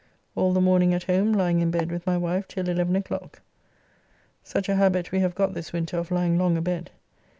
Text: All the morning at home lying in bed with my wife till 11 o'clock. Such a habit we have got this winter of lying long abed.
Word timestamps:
All 0.35 0.51
the 0.51 0.59
morning 0.61 0.95
at 0.95 1.03
home 1.03 1.31
lying 1.31 1.59
in 1.59 1.69
bed 1.69 1.91
with 1.91 2.07
my 2.07 2.17
wife 2.17 2.47
till 2.47 2.67
11 2.67 2.95
o'clock. 2.95 3.41
Such 4.43 4.67
a 4.67 4.73
habit 4.73 5.11
we 5.11 5.19
have 5.19 5.35
got 5.35 5.53
this 5.53 5.73
winter 5.73 5.99
of 5.99 6.09
lying 6.09 6.39
long 6.39 6.57
abed. 6.57 6.89